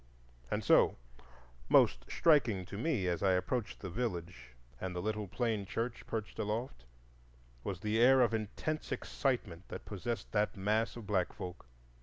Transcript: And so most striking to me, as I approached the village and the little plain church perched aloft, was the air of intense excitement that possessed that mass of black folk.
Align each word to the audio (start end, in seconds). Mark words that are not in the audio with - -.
And 0.49 0.63
so 0.63 0.95
most 1.69 2.05
striking 2.09 2.65
to 2.65 2.75
me, 2.75 3.05
as 3.07 3.21
I 3.21 3.33
approached 3.33 3.81
the 3.81 3.89
village 3.91 4.55
and 4.79 4.95
the 4.95 4.99
little 4.99 5.27
plain 5.27 5.63
church 5.67 6.07
perched 6.07 6.39
aloft, 6.39 6.85
was 7.63 7.81
the 7.81 7.99
air 7.99 8.21
of 8.21 8.33
intense 8.33 8.91
excitement 8.91 9.67
that 9.67 9.85
possessed 9.85 10.31
that 10.31 10.57
mass 10.57 10.95
of 10.95 11.05
black 11.05 11.31
folk. 11.33 11.67